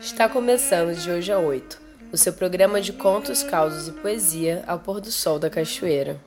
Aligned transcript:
Está 0.00 0.28
começando 0.28 0.96
de 0.96 1.08
hoje 1.08 1.30
a 1.30 1.38
oito 1.38 1.80
o 2.12 2.16
seu 2.16 2.32
programa 2.32 2.80
de 2.80 2.92
contos, 2.92 3.44
causos 3.44 3.86
e 3.86 3.92
poesia 3.92 4.64
ao 4.66 4.80
pôr 4.80 5.00
do 5.00 5.12
sol 5.12 5.38
da 5.38 5.48
cachoeira. 5.48 6.20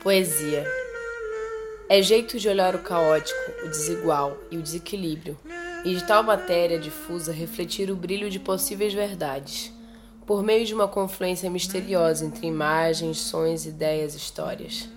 Poesia. 0.00 0.66
É 1.88 2.02
jeito 2.02 2.40
de 2.40 2.48
olhar 2.48 2.74
o 2.74 2.80
caótico, 2.80 3.38
o 3.64 3.68
desigual 3.68 4.36
e 4.50 4.58
o 4.58 4.62
desequilíbrio, 4.62 5.38
e 5.84 5.94
de 5.94 6.04
tal 6.04 6.22
matéria 6.22 6.78
difusa 6.78 7.32
refletir 7.32 7.90
o 7.90 7.96
brilho 7.96 8.30
de 8.30 8.40
possíveis 8.40 8.94
verdades, 8.94 9.72
por 10.26 10.42
meio 10.42 10.64
de 10.64 10.74
uma 10.74 10.88
confluência 10.88 11.50
misteriosa 11.50 12.24
entre 12.24 12.46
imagens, 12.46 13.18
sons, 13.18 13.66
ideias, 13.66 14.14
histórias. 14.14 14.88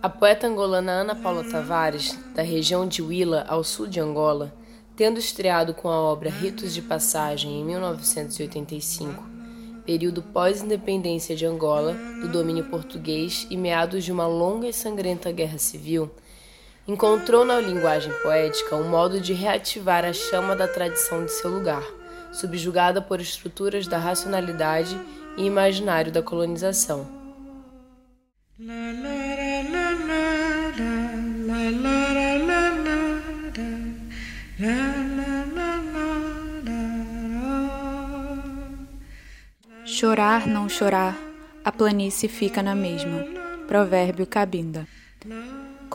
A 0.00 0.08
poeta 0.08 0.46
angolana 0.46 0.92
Ana 0.92 1.14
Paula 1.14 1.42
Tavares, 1.42 2.16
da 2.34 2.42
região 2.42 2.86
de 2.86 3.02
Huila, 3.02 3.44
ao 3.48 3.64
sul 3.64 3.86
de 3.86 3.98
Angola, 3.98 4.54
tendo 4.94 5.18
estreado 5.18 5.74
com 5.74 5.88
a 5.88 5.98
obra 5.98 6.30
Ritos 6.30 6.72
de 6.72 6.82
Passagem 6.82 7.60
em 7.60 7.64
1985, 7.64 9.24
período 9.84 10.22
pós-independência 10.22 11.34
de 11.34 11.44
Angola, 11.44 11.94
do 12.20 12.28
domínio 12.28 12.64
português 12.66 13.46
e 13.50 13.56
meados 13.56 14.04
de 14.04 14.12
uma 14.12 14.26
longa 14.26 14.68
e 14.68 14.72
sangrenta 14.72 15.32
guerra 15.32 15.58
civil, 15.58 16.10
encontrou 16.86 17.44
na 17.44 17.58
linguagem 17.58 18.12
poética 18.22 18.76
um 18.76 18.88
modo 18.88 19.20
de 19.20 19.32
reativar 19.32 20.04
a 20.04 20.12
chama 20.12 20.54
da 20.54 20.68
tradição 20.68 21.24
de 21.24 21.32
seu 21.32 21.50
lugar, 21.50 21.82
subjugada 22.32 23.00
por 23.00 23.20
estruturas 23.20 23.86
da 23.86 23.96
racionalidade 23.96 24.98
e 25.36 25.44
imaginário 25.44 26.12
da 26.12 26.22
colonização. 26.22 27.06
Chorar, 39.86 40.46
não 40.46 40.68
chorar, 40.68 41.16
a 41.64 41.72
planície 41.72 42.28
fica 42.28 42.62
na 42.62 42.74
mesma. 42.74 43.24
Provérbio 43.66 44.26
Cabinda. 44.26 44.86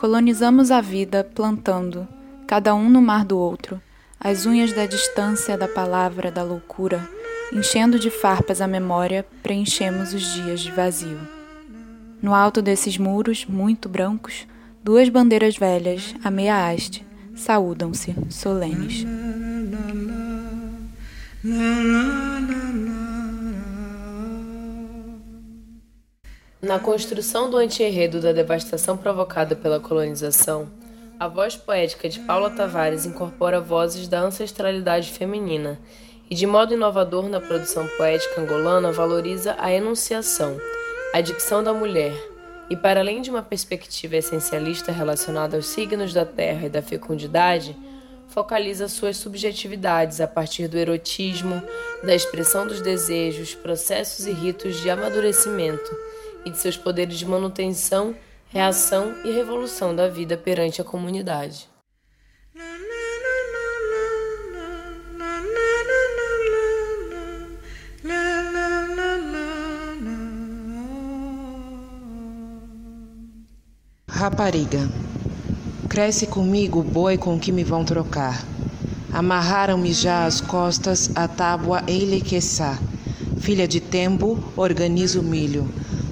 Colonizamos 0.00 0.70
a 0.70 0.80
vida 0.80 1.22
plantando, 1.22 2.08
cada 2.46 2.74
um 2.74 2.88
no 2.88 3.02
mar 3.02 3.22
do 3.22 3.36
outro, 3.36 3.78
as 4.18 4.46
unhas 4.46 4.72
da 4.72 4.86
distância 4.86 5.58
da 5.58 5.68
palavra 5.68 6.30
da 6.30 6.42
loucura, 6.42 7.06
enchendo 7.52 7.98
de 7.98 8.08
farpas 8.08 8.62
a 8.62 8.66
memória, 8.66 9.26
preenchemos 9.42 10.14
os 10.14 10.22
dias 10.32 10.60
de 10.60 10.70
vazio. 10.70 11.20
No 12.22 12.34
alto 12.34 12.62
desses 12.62 12.96
muros, 12.96 13.44
muito 13.44 13.90
brancos, 13.90 14.46
duas 14.82 15.10
bandeiras 15.10 15.58
velhas, 15.58 16.14
a 16.24 16.30
meia 16.30 16.66
haste, 16.66 17.06
saúdam-se, 17.34 18.16
solenes. 18.30 19.04
Na 26.62 26.78
construção 26.78 27.48
do 27.48 27.56
anti-enredo 27.56 28.20
da 28.20 28.32
devastação 28.32 28.94
provocada 28.94 29.56
pela 29.56 29.80
colonização, 29.80 30.68
a 31.18 31.26
voz 31.26 31.56
poética 31.56 32.06
de 32.06 32.20
Paula 32.20 32.50
Tavares 32.50 33.06
incorpora 33.06 33.58
vozes 33.58 34.06
da 34.06 34.20
ancestralidade 34.20 35.10
feminina 35.10 35.80
e, 36.28 36.34
de 36.34 36.46
modo 36.46 36.74
inovador 36.74 37.30
na 37.30 37.40
produção 37.40 37.88
poética 37.96 38.42
angolana, 38.42 38.92
valoriza 38.92 39.56
a 39.58 39.72
enunciação, 39.72 40.60
a 41.14 41.22
dicção 41.22 41.64
da 41.64 41.72
mulher, 41.72 42.12
e, 42.68 42.76
para 42.76 43.00
além 43.00 43.22
de 43.22 43.30
uma 43.30 43.42
perspectiva 43.42 44.16
essencialista 44.16 44.92
relacionada 44.92 45.56
aos 45.56 45.66
signos 45.66 46.12
da 46.12 46.26
terra 46.26 46.66
e 46.66 46.70
da 46.70 46.82
fecundidade, 46.82 47.74
focaliza 48.28 48.86
suas 48.86 49.16
subjetividades 49.16 50.20
a 50.20 50.28
partir 50.28 50.68
do 50.68 50.76
erotismo, 50.76 51.62
da 52.04 52.14
expressão 52.14 52.66
dos 52.66 52.82
desejos, 52.82 53.54
processos 53.54 54.26
e 54.26 54.30
ritos 54.30 54.78
de 54.82 54.90
amadurecimento 54.90 55.90
e 56.44 56.50
de 56.50 56.58
seus 56.58 56.76
poderes 56.76 57.18
de 57.18 57.26
manutenção, 57.26 58.14
reação 58.48 59.14
e 59.24 59.30
revolução 59.30 59.94
da 59.94 60.08
vida 60.08 60.36
perante 60.36 60.80
a 60.80 60.84
comunidade. 60.84 61.68
Rapariga, 74.08 74.86
cresce 75.88 76.26
comigo 76.26 76.80
o 76.80 76.84
boi 76.84 77.16
com 77.16 77.40
que 77.40 77.50
me 77.50 77.64
vão 77.64 77.86
trocar. 77.86 78.44
Amarraram-me 79.12 79.94
já 79.94 80.26
as 80.26 80.42
costas 80.42 81.10
a 81.14 81.26
tábua 81.26 81.82
Eilequeçá. 81.86 82.78
Filha 83.40 83.66
de 83.66 83.80
Tembo, 83.80 84.38
organizo 84.58 85.22
milho. 85.22 85.66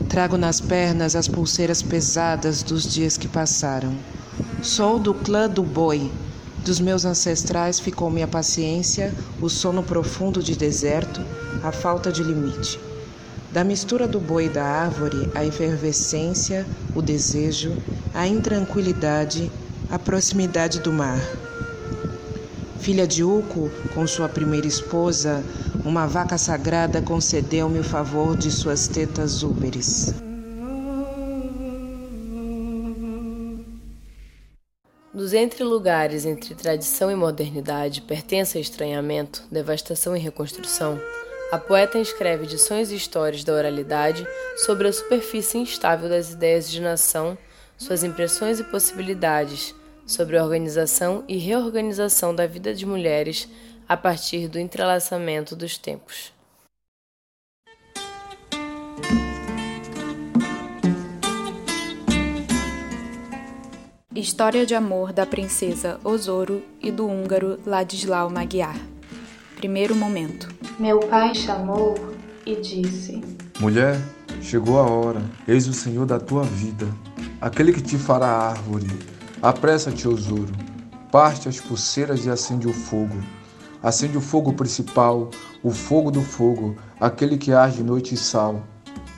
Trago 0.09 0.39
nas 0.39 0.59
pernas 0.59 1.15
as 1.15 1.29
pulseiras 1.29 1.83
pesadas 1.83 2.63
dos 2.63 2.91
dias 2.91 3.19
que 3.19 3.29
passaram. 3.29 3.95
Sou 4.63 4.99
do 4.99 5.13
clã 5.13 5.49
do 5.49 5.63
boi. 5.63 6.11
Dos 6.65 6.81
meus 6.81 7.05
ancestrais 7.05 7.79
ficou 7.79 8.09
minha 8.09 8.27
paciência, 8.27 9.15
o 9.41 9.51
sono 9.51 9.83
profundo 9.83 10.43
de 10.43 10.57
deserto, 10.57 11.21
a 11.63 11.71
falta 11.71 12.11
de 12.11 12.23
limite. 12.23 12.81
Da 13.53 13.63
mistura 13.63 14.09
do 14.09 14.19
boi 14.19 14.47
e 14.47 14.49
da 14.49 14.65
árvore, 14.65 15.29
a 15.35 15.45
efervescência, 15.45 16.67
o 16.95 17.03
desejo, 17.03 17.77
a 18.15 18.27
intranquilidade, 18.27 19.51
a 19.91 19.99
proximidade 19.99 20.81
do 20.81 20.91
mar. 20.91 21.21
Filha 22.81 23.07
de 23.07 23.23
Uco, 23.23 23.71
com 23.95 24.07
sua 24.07 24.29
primeira 24.29 24.67
esposa, 24.67 25.45
uma 25.89 26.07
vaca 26.07 26.37
sagrada 26.37 27.01
concedeu-me 27.01 27.79
o 27.79 27.83
favor 27.83 28.37
de 28.37 28.51
suas 28.51 28.87
tetas 28.87 29.43
úberes. 29.43 30.13
Dos 35.15 35.33
entre-lugares 35.33 36.27
entre 36.27 36.55
tradição 36.55 37.11
e 37.11 37.15
modernidade, 37.15 38.03
pertença 38.03 38.59
a 38.59 38.61
estranhamento, 38.61 39.43
devastação 39.51 40.15
e 40.15 40.21
reconstrução, 40.21 41.01
a 41.51 41.57
poeta 41.57 41.99
escreve 41.99 42.45
edições 42.45 42.93
e 42.93 42.95
histórias 42.95 43.43
da 43.43 43.55
oralidade 43.55 44.27
sobre 44.59 44.89
a 44.89 44.93
superfície 44.93 45.57
instável 45.57 46.11
das 46.11 46.33
ideias 46.33 46.71
de 46.71 46.83
nação, 46.83 47.37
suas 47.79 48.05
impressões 48.05 48.61
e 48.61 48.65
possibilidades, 48.65 49.75
sobre 50.07 50.37
a 50.37 50.45
organização 50.45 51.25
e 51.27 51.39
reorganização 51.39 52.35
da 52.35 52.47
vida 52.47 52.75
de 52.75 52.85
mulheres 52.85 53.49
a 53.89 53.97
partir 53.97 54.49
do 54.49 54.59
entrelaçamento 54.59 55.57
dos 55.57 55.79
tempos. 55.79 56.33
História 64.15 64.67
de 64.67 64.75
amor 64.75 65.13
da 65.13 65.25
princesa 65.25 65.99
Osoro 66.05 66.63
e 66.83 66.91
do 66.91 67.07
húngaro 67.07 67.59
Ladislau 67.65 68.29
Magyar. 68.29 68.77
Primeiro 69.57 69.95
momento. 69.95 70.49
Meu 70.79 70.99
pai 71.01 71.35
chamou 71.35 71.95
e 72.45 72.57
disse: 72.57 73.23
Mulher, 73.61 73.97
chegou 74.43 74.79
a 74.79 74.83
hora. 74.83 75.23
Eis 75.47 75.69
o 75.69 75.73
Senhor 75.73 76.05
da 76.05 76.19
tua 76.19 76.43
vida, 76.43 76.87
aquele 77.41 77.73
que 77.73 77.81
te 77.81 77.97
fará 77.97 78.27
árvore. 78.27 78.89
Apressa-te, 79.41 80.07
Osoro. 80.09 80.53
Parte 81.13 81.49
as 81.49 81.61
pulseiras 81.61 82.27
e 82.27 82.31
acende 82.31 82.67
o 82.67 82.73
fogo 82.73 83.17
Acende 83.83 84.19
o 84.19 84.21
fogo 84.21 84.53
principal, 84.53 85.31
o 85.63 85.71
fogo 85.71 86.11
do 86.11 86.21
fogo, 86.21 86.77
aquele 87.01 87.37
que 87.37 87.53
arde 87.53 87.83
noite 87.83 88.15
e 88.15 88.19
sal. 88.19 88.63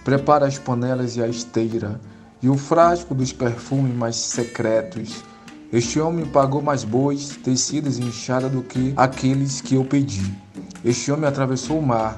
Prepara 0.05 0.47
as 0.47 0.59
panelas 0.59 1.17
e 1.17 1.23
a 1.23 1.29
esteira, 1.29 2.01
e 2.43 2.49
o 2.49 2.57
frasco 2.57 3.15
dos 3.15 3.33
perfumes 3.33 3.95
mais 3.95 4.17
secretos. 4.17 5.25
Este 5.73 6.01
homem 6.01 6.27
pagou 6.27 6.61
mais 6.61 6.85
bois, 6.85 7.37
tecidos 7.43 7.99
e 7.99 8.03
enxada 8.03 8.49
do 8.49 8.63
que 8.63 8.93
aqueles 8.97 9.61
que 9.61 9.77
eu 9.77 9.85
pedi. 9.85 10.35
Este 10.85 11.13
homem 11.13 11.29
atravessou 11.29 11.79
o 11.79 11.87
mar. 11.87 12.17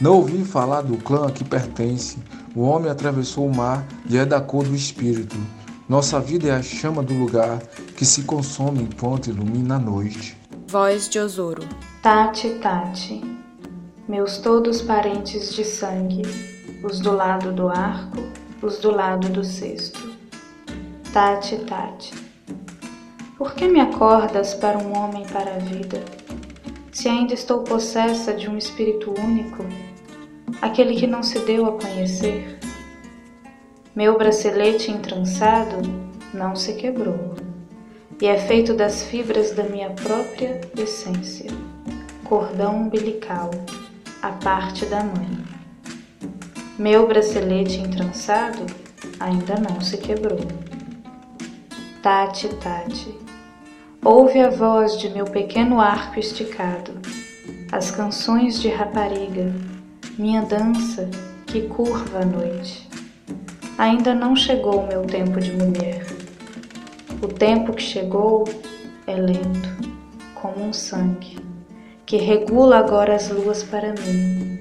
Não 0.00 0.16
ouvi 0.16 0.44
falar 0.44 0.82
do 0.82 0.96
clã 0.96 1.26
a 1.26 1.30
que 1.30 1.44
pertence. 1.44 2.18
O 2.54 2.62
homem 2.62 2.90
atravessou 2.90 3.46
o 3.46 3.54
mar 3.54 3.86
e 4.08 4.16
é 4.16 4.24
da 4.24 4.40
cor 4.40 4.64
do 4.64 4.74
espírito. 4.74 5.36
Nossa 5.88 6.18
vida 6.18 6.48
é 6.48 6.52
a 6.52 6.62
chama 6.62 7.02
do 7.02 7.14
lugar 7.14 7.58
que 7.96 8.04
se 8.04 8.22
consome 8.22 8.82
enquanto 8.82 9.28
ilumina 9.28 9.76
a 9.76 9.78
noite. 9.78 10.35
Voz 10.68 11.08
de 11.08 11.18
Osoro. 11.20 11.62
Tati, 12.02 12.58
Tati, 12.58 13.22
meus 14.08 14.38
todos 14.38 14.82
parentes 14.82 15.54
de 15.54 15.64
sangue, 15.64 16.22
os 16.82 17.00
do 17.00 17.12
lado 17.12 17.52
do 17.52 17.68
arco, 17.68 18.18
os 18.60 18.78
do 18.78 18.90
lado 18.90 19.28
do 19.28 19.44
cesto. 19.44 20.12
Tati, 21.12 21.58
Tati, 21.58 22.12
por 23.38 23.54
que 23.54 23.68
me 23.68 23.80
acordas 23.80 24.54
para 24.54 24.76
um 24.76 24.96
homem 24.98 25.24
para 25.26 25.54
a 25.54 25.58
vida? 25.58 26.02
se 26.96 27.10
ainda 27.10 27.34
estou 27.34 27.62
possessa 27.62 28.32
de 28.32 28.48
um 28.48 28.56
espírito 28.56 29.12
único, 29.20 29.62
aquele 30.62 30.96
que 30.96 31.06
não 31.06 31.22
se 31.22 31.38
deu 31.40 31.66
a 31.66 31.72
conhecer. 31.72 32.58
Meu 33.94 34.16
bracelete 34.16 34.90
entrançado 34.90 35.76
não 36.32 36.56
se 36.56 36.72
quebrou 36.72 37.45
e 38.20 38.26
é 38.26 38.38
feito 38.38 38.72
das 38.72 39.02
fibras 39.02 39.52
da 39.52 39.64
minha 39.64 39.90
própria 39.90 40.60
essência, 40.76 41.50
cordão 42.24 42.82
umbilical, 42.82 43.50
a 44.22 44.30
parte 44.30 44.86
da 44.86 45.02
mãe. 45.02 45.44
Meu 46.78 47.06
bracelete 47.06 47.78
entrançado 47.78 48.64
ainda 49.20 49.56
não 49.56 49.80
se 49.80 49.98
quebrou. 49.98 50.40
Tati, 52.02 52.48
Tati, 52.56 53.14
ouve 54.02 54.40
a 54.40 54.48
voz 54.48 54.98
de 54.98 55.10
meu 55.10 55.26
pequeno 55.26 55.80
arco 55.80 56.18
esticado, 56.18 56.92
as 57.70 57.90
canções 57.90 58.60
de 58.60 58.68
rapariga, 58.68 59.52
minha 60.18 60.42
dança 60.42 61.10
que 61.46 61.62
curva 61.62 62.20
a 62.20 62.24
noite. 62.24 62.88
Ainda 63.76 64.14
não 64.14 64.34
chegou 64.34 64.86
meu 64.86 65.02
tempo 65.02 65.38
de 65.38 65.52
mulher 65.52 66.15
o 67.22 67.28
tempo 67.28 67.72
que 67.72 67.82
chegou 67.82 68.44
é 69.06 69.14
lento, 69.14 69.68
como 70.34 70.64
um 70.64 70.72
sangue, 70.72 71.38
que 72.04 72.16
regula 72.16 72.78
agora 72.78 73.14
as 73.14 73.30
luas 73.30 73.62
para 73.62 73.94
mim, 73.94 74.58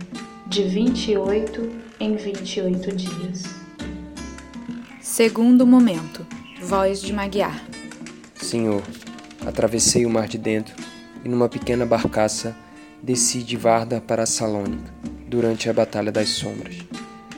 de 0.47 0.63
28 0.63 1.69
em 1.99 2.15
28 2.15 2.95
dias. 2.95 3.43
Segundo 5.01 5.67
momento, 5.67 6.25
voz 6.61 7.01
de 7.01 7.11
Magiar. 7.11 7.63
Senhor, 8.35 8.81
atravessei 9.45 10.05
o 10.05 10.09
mar 10.09 10.27
de 10.27 10.37
dentro 10.37 10.75
e 11.23 11.29
numa 11.29 11.49
pequena 11.49 11.85
barcaça 11.85 12.55
desci 13.01 13.43
de 13.43 13.57
Varda 13.57 14.01
para 14.01 14.25
Salônica 14.25 14.93
durante 15.27 15.69
a 15.69 15.73
Batalha 15.73 16.11
das 16.11 16.29
Sombras. 16.29 16.77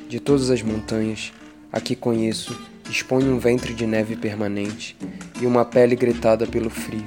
De 0.08 0.20
todas 0.20 0.50
as 0.50 0.62
montanhas, 0.62 1.34
a 1.72 1.82
que 1.82 1.96
conheço, 1.96 2.58
Exponho 2.90 3.34
um 3.34 3.38
ventre 3.38 3.74
de 3.74 3.86
neve 3.86 4.16
permanente 4.16 4.96
e 5.42 5.46
uma 5.46 5.66
pele 5.66 5.94
gritada 5.94 6.48
pelo 6.48 6.70
frio. 6.70 7.04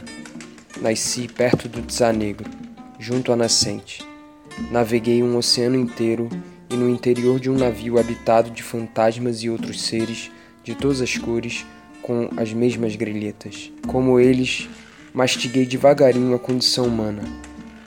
Nasci 0.78 1.26
perto 1.26 1.70
do 1.70 1.80
Tsar 1.80 2.12
Negro, 2.12 2.50
junto 2.98 3.32
à 3.32 3.36
nascente. 3.36 4.06
Naveguei 4.70 5.22
um 5.22 5.38
oceano 5.38 5.76
inteiro 5.76 6.28
e 6.68 6.76
no 6.76 6.88
interior 6.88 7.40
de 7.40 7.48
um 7.48 7.56
navio 7.56 7.98
habitado 7.98 8.50
de 8.50 8.62
fantasmas 8.62 9.42
e 9.42 9.48
outros 9.48 9.80
seres 9.80 10.30
de 10.62 10.74
todas 10.74 11.00
as 11.00 11.16
cores 11.16 11.64
com 12.02 12.28
as 12.36 12.52
mesmas 12.52 12.94
grilhetas. 12.94 13.72
Como 13.86 14.20
eles, 14.20 14.68
mastiguei 15.14 15.64
devagarinho 15.64 16.34
a 16.34 16.38
condição 16.38 16.86
humana 16.86 17.22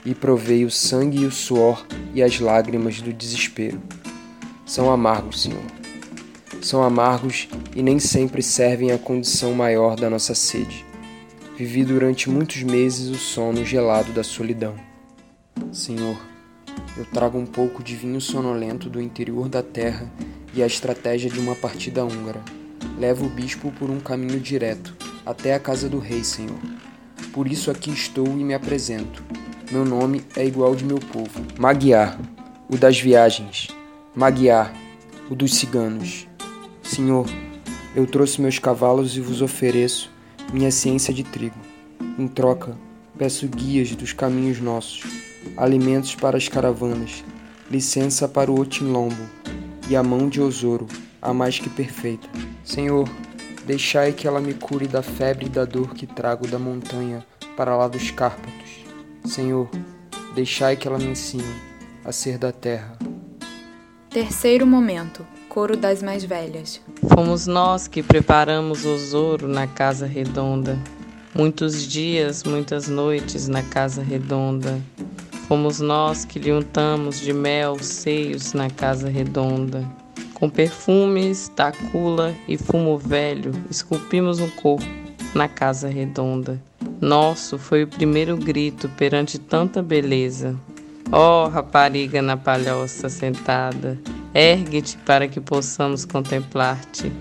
e 0.04 0.16
provei 0.16 0.64
o 0.64 0.70
sangue 0.70 1.22
e 1.22 1.26
o 1.26 1.30
suor 1.30 1.86
e 2.12 2.24
as 2.24 2.40
lágrimas 2.40 3.00
do 3.00 3.12
desespero. 3.12 3.80
São 4.66 4.90
amargos, 4.90 5.42
Senhor 5.42 5.83
são 6.64 6.82
amargos 6.82 7.46
e 7.76 7.82
nem 7.82 7.98
sempre 7.98 8.42
servem 8.42 8.90
à 8.90 8.96
condição 8.96 9.52
maior 9.52 9.96
da 9.96 10.08
nossa 10.08 10.34
sede. 10.34 10.84
Vivi 11.58 11.84
durante 11.84 12.30
muitos 12.30 12.62
meses 12.62 13.10
o 13.10 13.16
sono 13.16 13.64
gelado 13.64 14.12
da 14.12 14.24
solidão. 14.24 14.74
Senhor, 15.70 16.16
eu 16.96 17.04
trago 17.04 17.36
um 17.36 17.44
pouco 17.44 17.82
de 17.82 17.94
vinho 17.94 18.20
sonolento 18.20 18.88
do 18.88 19.00
interior 19.00 19.46
da 19.46 19.62
terra 19.62 20.10
e 20.54 20.62
a 20.62 20.66
estratégia 20.66 21.30
de 21.30 21.38
uma 21.38 21.54
partida 21.54 22.02
húngara. 22.02 22.40
Levo 22.98 23.26
o 23.26 23.30
bispo 23.30 23.70
por 23.72 23.90
um 23.90 24.00
caminho 24.00 24.40
direto, 24.40 24.96
até 25.26 25.54
a 25.54 25.60
casa 25.60 25.88
do 25.88 25.98
rei, 25.98 26.24
Senhor. 26.24 26.58
Por 27.32 27.46
isso 27.46 27.70
aqui 27.70 27.90
estou 27.90 28.26
e 28.26 28.42
me 28.42 28.54
apresento. 28.54 29.22
Meu 29.70 29.84
nome 29.84 30.24
é 30.34 30.46
igual 30.46 30.74
de 30.74 30.84
meu 30.84 30.98
povo. 30.98 31.44
Magiar, 31.58 32.18
o 32.70 32.76
das 32.76 32.98
viagens. 32.98 33.68
Magiar, 34.14 34.72
o 35.28 35.34
dos 35.34 35.54
ciganos. 35.56 36.26
Senhor, 36.84 37.26
eu 37.96 38.06
trouxe 38.06 38.40
meus 38.40 38.58
cavalos 38.58 39.16
e 39.16 39.20
vos 39.20 39.40
ofereço 39.40 40.12
minha 40.52 40.70
ciência 40.70 41.12
de 41.12 41.24
trigo. 41.24 41.58
Em 42.18 42.28
troca, 42.28 42.76
peço 43.18 43.48
guias 43.48 43.96
dos 43.96 44.12
caminhos 44.12 44.60
nossos, 44.60 45.02
alimentos 45.56 46.14
para 46.14 46.36
as 46.36 46.46
caravanas, 46.46 47.24
licença 47.70 48.28
para 48.28 48.52
o 48.52 48.60
Otimlombo 48.60 49.28
e 49.88 49.96
a 49.96 50.02
mão 50.02 50.28
de 50.28 50.40
Osoro, 50.40 50.86
a 51.20 51.32
mais 51.32 51.58
que 51.58 51.70
perfeita. 51.70 52.28
Senhor, 52.62 53.08
deixai 53.66 54.12
que 54.12 54.28
ela 54.28 54.40
me 54.40 54.52
cure 54.52 54.86
da 54.86 55.02
febre 55.02 55.46
e 55.46 55.48
da 55.48 55.64
dor 55.64 55.94
que 55.94 56.06
trago 56.06 56.46
da 56.46 56.58
montanha 56.58 57.24
para 57.56 57.76
lá 57.76 57.88
dos 57.88 58.10
Cárpatos. 58.10 58.84
Senhor, 59.24 59.70
deixai 60.34 60.76
que 60.76 60.86
ela 60.86 60.98
me 60.98 61.06
ensine 61.06 61.42
a 62.04 62.12
ser 62.12 62.36
da 62.36 62.52
terra. 62.52 62.96
Terceiro 64.10 64.66
momento 64.66 65.26
coro 65.54 65.76
das 65.76 66.02
mais 66.02 66.24
velhas. 66.24 66.80
Fomos 67.14 67.46
nós 67.46 67.86
que 67.86 68.02
preparamos 68.02 68.84
o 68.84 68.98
Zoro 68.98 69.46
na 69.46 69.68
casa 69.68 70.04
redonda. 70.04 70.76
Muitos 71.32 71.86
dias, 71.86 72.42
muitas 72.42 72.88
noites 72.88 73.46
na 73.46 73.62
casa 73.62 74.02
redonda. 74.02 74.80
Fomos 75.46 75.78
nós 75.78 76.24
que 76.24 76.40
lhe 76.40 76.50
untamos 76.50 77.20
de 77.20 77.32
mel 77.32 77.74
os 77.74 77.86
seios 77.86 78.52
na 78.52 78.68
casa 78.68 79.08
redonda. 79.08 79.88
Com 80.34 80.50
perfumes, 80.50 81.46
tacula 81.54 82.34
e 82.48 82.58
fumo 82.58 82.98
velho, 82.98 83.52
esculpimos 83.70 84.40
um 84.40 84.50
corpo 84.50 84.84
na 85.36 85.46
casa 85.46 85.88
redonda. 85.88 86.60
Nosso 87.00 87.58
foi 87.58 87.84
o 87.84 87.88
primeiro 87.88 88.36
grito 88.36 88.88
perante 88.88 89.38
tanta 89.38 89.80
beleza. 89.80 90.56
Ó 91.12 91.44
oh, 91.44 91.48
rapariga 91.48 92.20
na 92.20 92.36
palhoça 92.36 93.08
sentada, 93.08 93.96
Ergue-te 94.34 94.98
para 94.98 95.28
que 95.28 95.40
possamos 95.40 96.04
contemplar-te. 96.04 97.12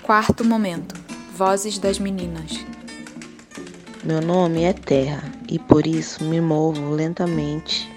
Quarto 0.00 0.44
momento. 0.44 0.94
Vozes 1.36 1.76
das 1.76 1.98
meninas. 1.98 2.64
Meu 4.04 4.20
nome 4.20 4.62
é 4.62 4.72
Terra 4.72 5.24
e 5.48 5.58
por 5.58 5.88
isso 5.88 6.22
me 6.22 6.40
movo 6.40 6.90
lentamente, 6.90 7.90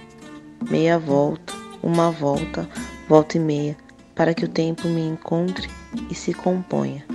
meia 0.68 0.98
volta, 0.98 1.54
uma 1.84 2.10
volta, 2.10 2.68
volta 3.08 3.38
e 3.38 3.40
meia, 3.40 3.78
para 4.16 4.34
que 4.34 4.46
o 4.46 4.50
tempo 4.50 4.88
me 4.88 5.02
encontre 5.02 5.70
e 6.10 6.16
se 6.16 6.34
componha. 6.34 7.06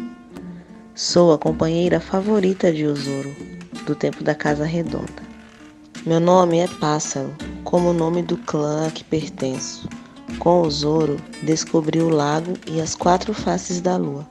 Sou 0.94 1.32
a 1.32 1.38
companheira 1.38 1.98
favorita 1.98 2.72
de 2.72 2.86
Osoro, 2.86 3.34
do 3.84 3.96
tempo 3.96 4.22
da 4.22 4.36
Casa 4.36 4.64
Redonda. 4.64 5.26
Meu 6.06 6.20
nome 6.20 6.58
é 6.58 6.68
Pássaro, 6.68 7.34
como 7.64 7.90
o 7.90 7.92
nome 7.94 8.22
do 8.22 8.36
clã 8.36 8.86
a 8.86 8.90
que 8.92 9.02
pertenço. 9.02 9.88
Com 10.38 10.62
o 10.62 10.70
Zoro, 10.70 11.16
descobri 11.42 12.00
o 12.00 12.08
lago 12.08 12.52
e 12.70 12.80
as 12.80 12.94
quatro 12.94 13.34
faces 13.34 13.80
da 13.80 13.96
lua, 13.96 14.28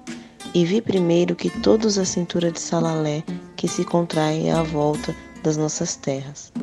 e 0.53 0.63
vi 0.63 0.81
primeiro 0.81 1.35
que 1.35 1.49
todos 1.49 1.97
a 1.97 2.05
cintura 2.05 2.51
de 2.51 2.59
Salalé 2.59 3.23
que 3.57 3.67
se 3.67 3.83
contraem 3.83 4.51
à 4.51 4.63
volta 4.63 5.13
das 5.43 5.57
nossas 5.57 5.95
terras. 5.95 6.53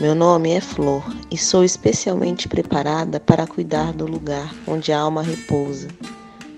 Meu 0.00 0.14
nome 0.14 0.50
é 0.50 0.60
Flor 0.60 1.04
e 1.30 1.36
sou 1.36 1.64
especialmente 1.64 2.48
preparada 2.48 3.18
para 3.18 3.46
cuidar 3.46 3.92
do 3.92 4.06
lugar 4.06 4.54
onde 4.66 4.92
a 4.92 5.00
alma 5.00 5.22
repousa. 5.22 5.88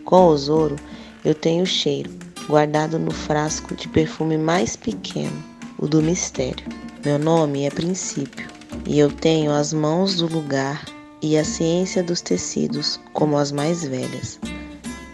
Com 0.04 0.28
o 0.28 0.36
Zoro, 0.36 0.76
eu 1.24 1.34
tenho 1.34 1.62
o 1.62 1.66
cheiro, 1.66 2.10
guardado 2.46 2.98
no 2.98 3.10
frasco 3.10 3.74
de 3.74 3.88
perfume 3.88 4.36
mais 4.36 4.76
pequeno, 4.76 5.42
o 5.78 5.86
do 5.86 6.02
mistério. 6.02 6.66
Meu 7.04 7.18
nome 7.18 7.64
é 7.64 7.70
Princípio, 7.70 8.48
e 8.86 8.98
eu 8.98 9.10
tenho 9.10 9.50
as 9.52 9.72
mãos 9.72 10.16
do 10.16 10.26
lugar 10.26 10.84
e 11.24 11.38
a 11.38 11.44
ciência 11.44 12.02
dos 12.02 12.20
tecidos 12.20 13.00
como 13.14 13.38
as 13.38 13.50
mais 13.50 13.82
velhas. 13.82 14.38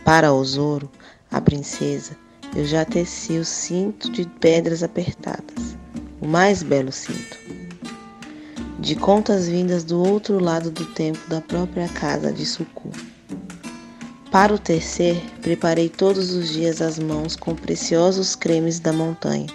Para 0.04 0.32
Osoro, 0.32 0.90
a 1.30 1.40
princesa, 1.40 2.16
eu 2.56 2.66
já 2.66 2.84
teci 2.84 3.38
o 3.38 3.44
cinto 3.44 4.10
de 4.10 4.26
pedras 4.40 4.82
apertadas, 4.82 5.76
o 6.20 6.26
mais 6.26 6.64
belo 6.64 6.90
cinto. 6.90 7.38
De 8.80 8.96
contas 8.96 9.46
vindas 9.46 9.84
do 9.84 10.02
outro 10.02 10.40
lado 10.40 10.72
do 10.72 10.84
tempo 10.84 11.20
da 11.28 11.40
própria 11.40 11.88
casa 11.88 12.32
de 12.32 12.44
Suku. 12.44 12.90
Para 14.32 14.52
o 14.52 14.58
tecer, 14.58 15.22
preparei 15.40 15.88
todos 15.88 16.32
os 16.32 16.50
dias 16.50 16.82
as 16.82 16.98
mãos 16.98 17.36
com 17.36 17.54
preciosos 17.54 18.34
cremes 18.34 18.80
da 18.80 18.92
montanha. 18.92 19.46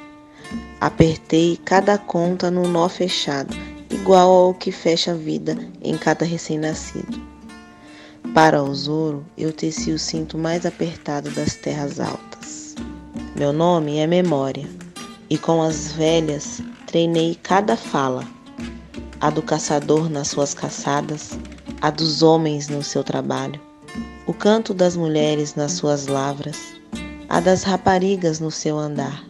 Apertei 0.80 1.60
cada 1.66 1.98
conta 1.98 2.50
no 2.50 2.66
nó 2.66 2.88
fechado 2.88 3.75
igual 3.96 4.30
ao 4.30 4.54
que 4.54 4.74
fecha 4.74 5.12
a 5.12 5.16
vida 5.16 5.58
em 5.82 5.98
cada 5.98 6.25
recém-nascido. 6.25 7.18
Para 8.34 8.62
o 8.62 8.75
Zoro, 8.75 9.25
eu 9.38 9.54
teci 9.54 9.92
o 9.92 9.98
cinto 9.98 10.38
mais 10.38 10.66
apertado 10.66 11.32
das 11.32 11.56
terras 11.56 11.98
altas. 12.02 12.75
Meu 13.38 13.54
nome 13.54 13.98
é 13.98 14.06
Memória, 14.06 14.68
e 15.30 15.38
com 15.38 15.62
as 15.62 15.94
velhas 15.94 16.62
treinei 16.86 17.40
cada 17.42 17.78
fala: 17.78 18.28
a 19.22 19.30
do 19.30 19.42
caçador 19.42 20.10
nas 20.10 20.28
suas 20.28 20.54
caçadas, 20.54 21.40
a 21.82 21.90
dos 21.90 22.22
homens 22.22 22.68
no 22.68 22.84
seu 22.84 23.02
trabalho, 23.02 23.62
o 24.28 24.34
canto 24.34 24.74
das 24.74 24.98
mulheres 24.98 25.56
nas 25.56 25.72
suas 25.72 26.08
lavras, 26.08 26.58
a 27.30 27.40
das 27.40 27.64
raparigas 27.64 28.42
no 28.42 28.52
seu 28.52 28.78
andar, 28.78 29.24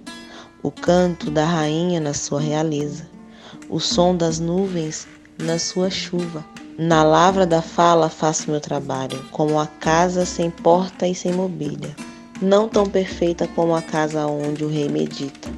o 0.63 0.71
canto 0.71 1.29
da 1.29 1.45
rainha 1.45 1.99
na 1.99 2.15
sua 2.15 2.41
realeza, 2.41 3.14
o 3.69 3.79
som 3.79 4.15
das 4.15 4.39
nuvens 4.39 5.07
na 5.37 5.59
sua 5.59 5.89
chuva. 5.89 6.45
Na 6.77 7.03
lavra 7.03 7.45
da 7.45 7.61
fala 7.61 8.09
faço 8.09 8.51
meu 8.51 8.59
trabalho, 8.59 9.23
como 9.31 9.59
a 9.59 9.65
casa 9.65 10.25
sem 10.25 10.49
porta 10.49 11.07
e 11.07 11.15
sem 11.15 11.31
mobília, 11.31 11.95
não 12.41 12.67
tão 12.67 12.85
perfeita 12.85 13.47
como 13.47 13.73
a 13.73 13.81
casa 13.81 14.27
onde 14.27 14.65
o 14.65 14.69
rei 14.69 14.89
medita, 14.89 15.49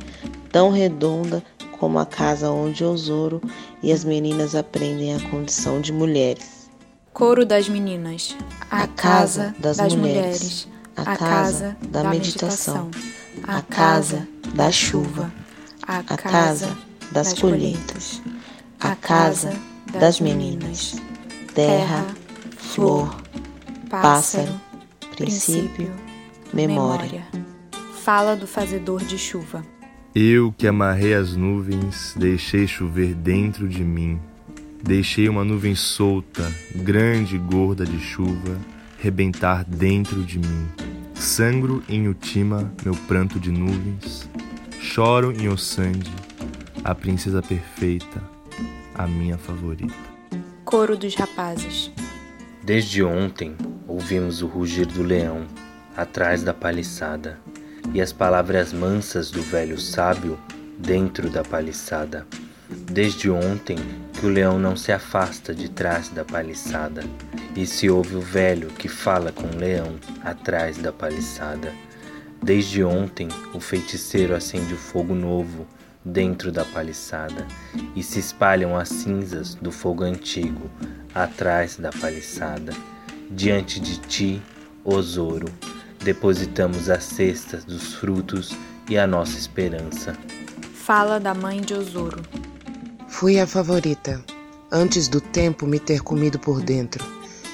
tão 0.52 0.70
redonda 0.70 1.44
como 1.80 1.98
a 1.98 2.06
casa 2.06 2.52
onde 2.52 2.84
Osoro 2.84 3.42
e 3.82 3.92
as 3.92 4.04
meninas 4.04 4.54
aprendem 4.54 5.16
a 5.16 5.30
condição 5.30 5.82
de 5.82 5.92
mulheres. 5.92 6.70
Coro 7.14 7.46
das 7.46 7.68
meninas, 7.68 8.36
a, 8.70 8.84
a 8.84 8.88
casa 8.88 9.56
das, 9.58 9.78
das 9.78 9.96
mulheres, 9.96 10.42
mulheres, 10.42 10.68
a 10.96 11.18
casa 11.18 11.78
da, 11.90 12.04
da 12.04 12.10
meditação, 12.10 12.92
a 13.42 13.62
casa 13.64 14.28
da 14.54 14.72
chuva, 14.72 15.34
a 15.82 16.04
casa 16.04 16.78
das 17.12 17.34
colheitas, 17.34 18.22
a 18.80 18.96
casa 18.96 19.54
das 20.00 20.20
meninas, 20.20 20.96
terra, 21.54 22.06
flor, 22.58 23.16
pássaro, 23.90 24.54
princípio, 25.16 25.92
memória. 26.54 27.26
Fala 28.04 28.36
do 28.36 28.48
fazedor 28.48 29.04
de 29.04 29.18
chuva. 29.18 29.64
Eu 30.14 30.54
que 30.58 30.68
amarrei 30.68 31.14
as 31.14 31.36
nuvens, 31.36 32.14
deixei 32.16 32.68
chover 32.68 33.14
dentro 33.14 33.68
de 33.68 33.84
mim. 33.84 34.20
Deixei 34.84 35.28
uma 35.28 35.44
nuvem 35.44 35.76
solta, 35.76 36.52
grande 36.76 37.36
e 37.36 37.40
gorda 37.40 37.86
de 37.86 38.00
chuva, 38.00 38.58
rebentar 39.00 39.64
dentro 39.66 40.24
de 40.24 40.40
mim. 40.40 40.68
Sangro 41.14 41.84
em 41.90 42.08
Utima, 42.08 42.72
meu 42.86 42.96
pranto 42.96 43.40
de 43.40 43.52
nuvens. 43.52 44.30
Choro 44.80 45.32
em 45.32 45.50
Ossande, 45.50 46.12
a 46.88 46.96
princesa 46.96 47.41
perfeita, 47.41 48.24
a 48.96 49.06
minha 49.06 49.38
favorita. 49.38 49.94
Coro 50.63 50.96
dos 50.96 51.15
rapazes. 51.15 51.91
Desde 52.63 53.03
ontem 53.03 53.58
ouvimos 53.86 54.41
o 54.41 54.48
rugir 54.48 54.86
do 54.86 55.03
leão 55.03 55.46
atrás 55.98 56.44
da 56.44 56.53
paliçada 56.53 57.38
e 57.94 58.00
as 58.00 58.13
palavras 58.13 58.72
mansas 58.72 59.29
do 59.29 59.41
velho 59.41 59.77
sábio 59.77 60.39
dentro 60.77 61.29
da 61.29 61.44
paliçada. 61.44 62.25
Desde 62.70 63.29
ontem 63.29 63.77
que 64.13 64.25
o 64.25 64.29
leão 64.29 64.58
não 64.58 64.77
se 64.77 64.94
afasta 64.94 65.53
de 65.53 65.67
trás 65.67 66.08
da 66.08 66.24
paliçada, 66.24 67.03
e 67.53 67.67
se 67.67 67.89
ouve 67.89 68.15
o 68.15 68.22
velho 68.22 68.70
que 68.70 68.88
fala 68.88 69.34
com 69.34 69.46
o 69.48 69.60
leão 69.60 69.98
atrás 70.24 70.77
da 70.77 70.94
paliçada. 70.94 71.74
Desde 72.41 72.82
ontem 72.82 73.27
o 73.53 73.60
feiticeiro 73.60 74.34
acende 74.34 74.74
o 74.74 74.77
fogo 74.77 75.13
novo 75.13 75.67
dentro 76.04 76.51
da 76.51 76.63
paliçada, 76.66 77.48
e 77.96 78.04
se 78.04 78.20
espalham 78.20 78.77
as 78.77 78.89
cinzas 78.89 79.56
do 79.56 79.72
fogo 79.72 80.04
antigo 80.04 80.70
atrás 81.13 81.77
da 81.77 81.92
paliçada. 81.92 82.74
Diante 83.30 83.80
de 83.80 83.98
ti, 84.00 84.42
Osoro, 84.84 85.48
depositamos 86.04 86.89
as 86.89 87.04
cestas 87.04 87.66
dos 87.66 87.96
frutos 87.96 88.51
e 88.89 88.98
a 88.98 89.06
nossa 89.06 89.38
esperança. 89.38 90.16
Fala 90.74 91.20
da 91.20 91.34
mãe 91.34 91.60
de 91.60 91.74
Osoro. 91.74 92.22
Fui 93.08 93.39
a 93.39 93.48
favorita, 93.48 94.24
antes 94.72 95.08
do 95.08 95.20
tempo 95.20 95.66
me 95.66 95.80
ter 95.80 96.01
comido 96.01 96.39
por 96.39 96.62
dentro. 96.62 97.04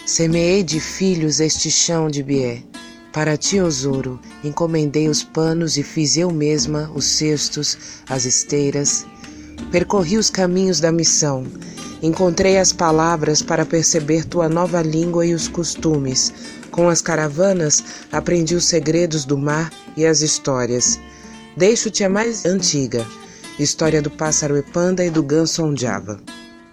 Semeei 0.05 0.61
de 0.63 0.79
filhos 0.79 1.39
este 1.39 1.71
chão 1.71 2.09
de 2.09 2.21
Bié. 2.21 2.61
Para 3.13 3.37
ti, 3.37 3.61
Osoro, 3.61 4.19
encomendei 4.43 5.07
os 5.07 5.21
panos 5.21 5.77
e 5.77 5.83
fiz 5.83 6.17
eu 6.17 6.31
mesma 6.31 6.91
os 6.95 7.05
cestos, 7.05 7.77
as 8.09 8.25
esteiras. 8.25 9.05
Percorri 9.71 10.17
os 10.17 10.31
caminhos 10.31 10.79
da 10.79 10.91
missão. 10.91 11.45
Encontrei 12.01 12.57
as 12.57 12.73
palavras 12.73 13.39
para 13.39 13.67
perceber 13.67 14.25
tua 14.25 14.49
nova 14.49 14.81
língua 14.81 15.27
e 15.27 15.35
os 15.35 15.47
costumes, 15.47 16.33
com 16.71 16.89
as 16.89 17.03
caravanas, 17.03 17.83
aprendi 18.11 18.55
os 18.55 18.65
segredos 18.65 19.25
do 19.25 19.37
mar 19.37 19.71
e 19.95 20.07
as 20.07 20.21
histórias. 20.21 20.99
Deixo-te 21.55 22.03
a 22.03 22.09
mais 22.09 22.47
antiga, 22.47 23.05
história 23.59 24.01
do 24.01 24.09
pássaro 24.09 24.57
epanda 24.57 25.05
e 25.05 25.11
do 25.11 25.21
ganso 25.21 25.63
ondiava. 25.63 26.19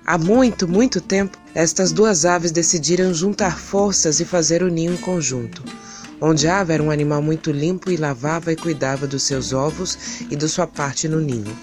Há 0.07 0.17
muito, 0.17 0.67
muito 0.67 1.03
tempo, 1.03 1.37
estas 1.55 1.93
duas 1.93 2.25
aves 2.25 2.51
decidiram 2.51 3.13
juntar 3.13 3.59
forças 3.59 4.21
e 4.21 4.25
fazer 4.25 4.63
o 4.63 4.69
ninho 4.69 4.95
em 4.95 4.97
conjunto. 4.97 5.63
Ondiava 6.21 6.75
era 6.75 6.83
um 6.83 6.91
animal 6.91 7.23
muito 7.23 7.51
limpo 7.51 7.91
e 7.91 7.97
lavava 7.97 8.53
e 8.53 8.57
cuidava 8.57 9.07
dos 9.07 9.23
seus 9.23 9.53
ovos 9.53 9.99
e 10.31 10.37
de 10.37 10.49
sua 10.49 10.67
parte 10.67 11.09
no 11.09 11.21
ninho. 11.21 11.57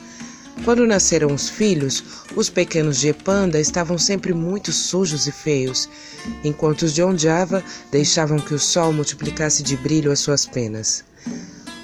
Quando 0.65 0.87
nasceram 0.87 1.33
os 1.33 1.49
filhos, 1.49 2.03
os 2.35 2.49
pequenos 2.49 2.97
de 2.97 3.09
Epanda 3.09 3.59
estavam 3.59 3.97
sempre 3.97 4.33
muito 4.33 4.71
sujos 4.71 5.27
e 5.27 5.31
feios, 5.31 5.87
enquanto 6.43 6.81
os 6.81 6.93
de 6.93 7.03
Ondiava 7.03 7.63
deixavam 7.91 8.39
que 8.39 8.53
o 8.53 8.59
sol 8.59 8.91
multiplicasse 8.91 9.61
de 9.61 9.77
brilho 9.77 10.11
as 10.11 10.19
suas 10.19 10.45
penas. 10.45 11.03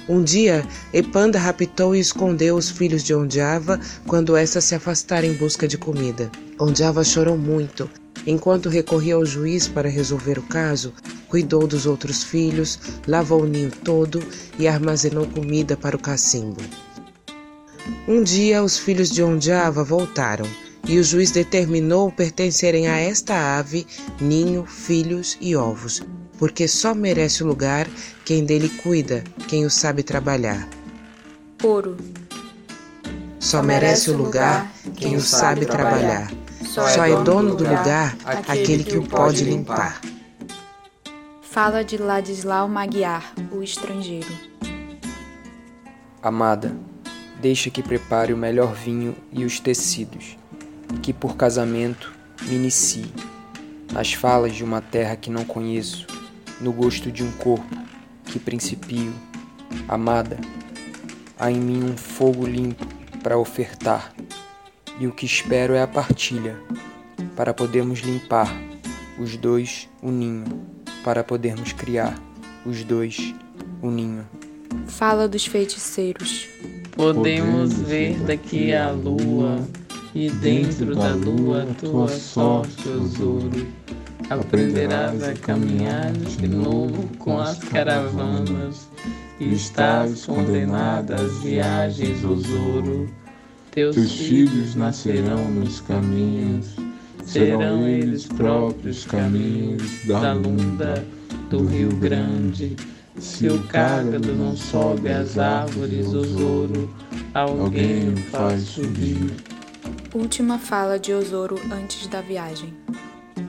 Um 0.06 0.22
dia, 0.22 0.66
Epanda 0.92 1.38
raptou 1.38 1.94
e 1.94 2.00
escondeu 2.00 2.56
os 2.56 2.68
filhos 2.68 3.02
de 3.02 3.14
Ondiava 3.14 3.80
quando 4.06 4.36
esta 4.36 4.60
se 4.60 4.74
afastara 4.74 5.24
em 5.24 5.32
busca 5.32 5.66
de 5.66 5.78
comida. 5.78 6.30
Ondiava 6.58 7.02
chorou 7.02 7.38
muito. 7.38 7.88
Enquanto 8.26 8.68
recorria 8.68 9.14
ao 9.14 9.24
juiz 9.24 9.66
para 9.68 9.88
resolver 9.88 10.38
o 10.38 10.42
caso, 10.42 10.92
cuidou 11.34 11.66
dos 11.66 11.84
outros 11.84 12.22
filhos, 12.22 12.78
lavou 13.08 13.42
o 13.42 13.44
ninho 13.44 13.72
todo 13.82 14.22
e 14.56 14.68
armazenou 14.68 15.26
comida 15.26 15.76
para 15.76 15.96
o 15.96 15.98
cacimbo. 15.98 16.60
Um 18.06 18.22
dia 18.22 18.62
os 18.62 18.78
filhos 18.78 19.10
de 19.10 19.20
Ondiava 19.20 19.82
voltaram, 19.82 20.46
e 20.86 20.96
o 20.96 21.02
juiz 21.02 21.32
determinou 21.32 22.12
pertencerem 22.12 22.86
a 22.86 23.00
esta 23.00 23.58
ave 23.58 23.84
ninho, 24.20 24.64
filhos 24.64 25.36
e 25.40 25.56
ovos, 25.56 26.04
porque 26.38 26.68
só 26.68 26.94
merece 26.94 27.42
o 27.42 27.48
lugar 27.48 27.88
quem 28.24 28.44
dele 28.44 28.68
cuida, 28.68 29.24
quem 29.48 29.66
o 29.66 29.70
sabe 29.70 30.04
trabalhar. 30.04 30.68
Ouro. 31.64 31.96
Só 33.40 33.60
merece 33.60 34.08
o 34.08 34.16
lugar 34.16 34.72
quem 34.96 35.16
o 35.16 35.20
sabe 35.20 35.66
trabalhar. 35.66 36.30
Só 36.64 37.04
é 37.04 37.24
dono 37.24 37.56
do 37.56 37.64
lugar 37.64 38.16
aquele 38.24 38.84
que 38.84 38.96
o 38.96 39.02
pode 39.02 39.42
limpar. 39.42 40.00
Fala 41.54 41.84
de 41.84 41.96
Ladislau 41.96 42.68
Magyar, 42.68 43.32
o 43.52 43.62
estrangeiro. 43.62 44.26
Amada, 46.20 46.76
deixa 47.40 47.70
que 47.70 47.80
prepare 47.80 48.32
o 48.32 48.36
melhor 48.36 48.74
vinho 48.74 49.14
e 49.30 49.44
os 49.44 49.60
tecidos, 49.60 50.36
e 50.92 50.98
que 50.98 51.12
por 51.12 51.36
casamento 51.36 52.12
me 52.42 52.56
inicie 52.56 53.06
nas 53.92 54.12
falas 54.12 54.52
de 54.52 54.64
uma 54.64 54.80
terra 54.80 55.14
que 55.14 55.30
não 55.30 55.44
conheço, 55.44 56.08
no 56.60 56.72
gosto 56.72 57.12
de 57.12 57.22
um 57.22 57.30
corpo 57.30 57.72
que 58.24 58.40
principio. 58.40 59.14
Amada, 59.86 60.36
há 61.38 61.52
em 61.52 61.60
mim 61.60 61.84
um 61.84 61.96
fogo 61.96 62.44
limpo 62.44 62.84
para 63.22 63.38
ofertar, 63.38 64.12
e 64.98 65.06
o 65.06 65.12
que 65.12 65.24
espero 65.24 65.72
é 65.72 65.82
a 65.82 65.86
partilha, 65.86 66.58
para 67.36 67.54
podermos 67.54 68.00
limpar 68.00 68.52
os 69.16 69.36
dois 69.36 69.88
o 70.02 70.10
ninho, 70.10 70.74
para 71.04 71.22
podermos 71.22 71.72
criar 71.72 72.18
os 72.64 72.82
dois 72.82 73.34
o 73.82 73.90
ninho. 73.90 74.26
Fala 74.88 75.28
dos 75.28 75.46
feiticeiros. 75.46 76.48
Podemos 76.96 77.74
ver 77.74 78.18
daqui 78.20 78.72
a 78.72 78.90
lua, 78.90 79.60
e 80.14 80.30
dentro 80.30 80.94
da 80.94 81.10
lua 81.10 81.66
tua 81.78 82.08
sorte, 82.08 82.88
Osoro. 82.88 83.66
Aprenderás 84.30 85.22
a 85.22 85.34
caminhar 85.34 86.10
de 86.12 86.48
novo 86.48 87.06
com 87.18 87.38
as 87.38 87.58
caravanas, 87.58 88.88
e 89.38 89.52
estás 89.52 90.24
condenada 90.24 91.16
às 91.16 91.42
viagens, 91.42 92.24
Osoro. 92.24 93.08
Teus 93.72 93.96
filhos 94.12 94.76
nascerão 94.76 95.50
nos 95.50 95.80
caminhos, 95.80 96.76
serão 97.26 97.88
eles 97.88 98.26
próprios 98.26 99.04
caminhos 99.04 100.04
da 100.06 100.32
lunda 100.32 101.04
do 101.50 101.66
Rio 101.66 101.94
Grande 101.96 102.76
se 103.18 103.46
o 103.48 103.62
cágado 103.64 104.34
não 104.34 104.56
sobe 104.56 105.08
as 105.08 105.38
árvores, 105.38 106.12
Osoro, 106.12 106.92
alguém 107.32 108.12
o 108.12 108.16
faz 108.16 108.62
subir. 108.62 109.34
Última 110.12 110.58
fala 110.58 110.98
de 110.98 111.12
Osoro 111.12 111.60
antes 111.70 112.06
da 112.08 112.20
viagem. 112.20 112.74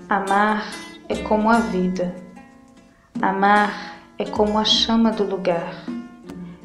Amar 0.08 0.72
é 1.10 1.16
como 1.16 1.50
a 1.50 1.60
vida. 1.60 2.16
Amar 3.22 4.00
é 4.18 4.26
como 4.26 4.60
a 4.60 4.66
chama 4.66 5.12
do 5.12 5.24
lugar, 5.24 5.84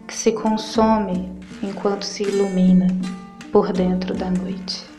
que 0.06 0.14
se 0.14 0.32
consome 0.32 1.32
enquanto 1.62 2.04
se 2.04 2.22
ilumina 2.22 2.88
por 3.50 3.72
dentro 3.72 4.14
da 4.14 4.30
noite. 4.30 4.89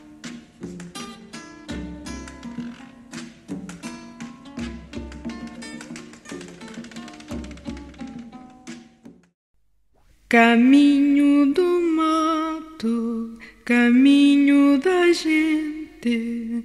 Caminho 10.31 11.47
do 11.47 11.81
mato 11.97 13.37
caminho 13.65 14.77
da 14.79 15.11
gente, 15.11 16.63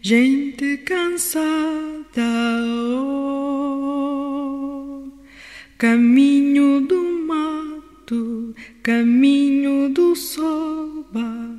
gente 0.00 0.76
cansada. 0.78 2.22
Oh, 2.94 3.88
caminho 5.76 6.80
do 6.82 7.02
mato, 7.26 8.54
caminho 8.84 9.88
do 9.88 10.14
soba, 10.14 11.58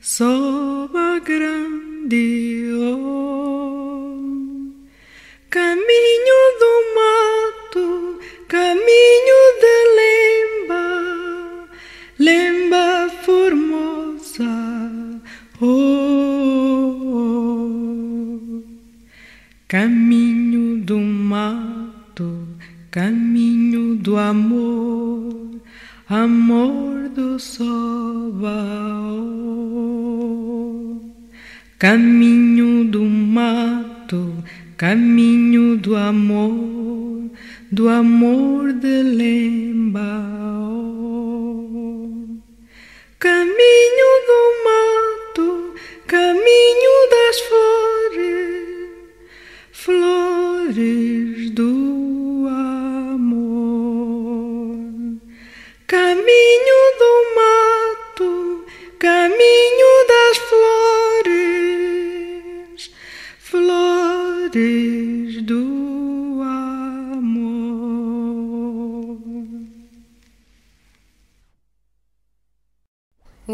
soba 0.00 1.18
grande. 1.20 2.64
Oh, 2.78 3.33
caminho 31.84 32.86
do 32.86 33.04
mato, 33.04 34.42
caminho 34.74 35.76
do 35.76 35.94
amor, 35.94 37.30
do 37.70 37.90
amor 37.90 38.72
de 38.72 39.02
lemba. 39.02 40.00
Caminho 43.18 44.10
do 44.30 44.40
mato, 44.64 45.74
caminho 46.06 46.94
das 47.10 47.36
flores, 47.48 48.88
flores 49.70 51.50
do 51.50 52.48
amor. 52.48 53.60
Caminho 55.86 56.78
do 56.98 57.12
mato, 57.36 57.53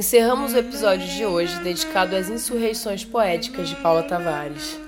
Encerramos 0.00 0.54
o 0.54 0.56
episódio 0.56 1.06
de 1.06 1.26
hoje 1.26 1.62
dedicado 1.62 2.16
às 2.16 2.30
insurreições 2.30 3.04
poéticas 3.04 3.68
de 3.68 3.76
Paula 3.76 4.02
Tavares. 4.02 4.80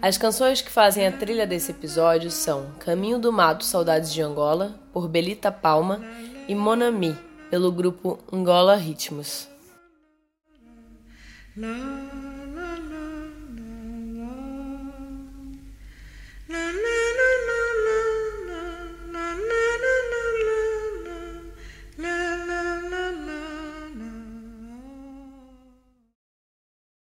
As 0.00 0.16
canções 0.16 0.62
que 0.62 0.70
fazem 0.70 1.04
a 1.04 1.10
trilha 1.10 1.44
desse 1.44 1.72
episódio 1.72 2.30
são 2.30 2.70
Caminho 2.78 3.18
do 3.18 3.32
Mato 3.32 3.64
Saudades 3.64 4.12
de 4.12 4.22
Angola, 4.22 4.78
por 4.92 5.08
Belita 5.08 5.50
Palma, 5.50 6.00
e 6.46 6.54
Monami, 6.54 7.18
pelo 7.50 7.72
grupo 7.72 8.20
Angola 8.32 8.76
Ritmos. 8.76 9.48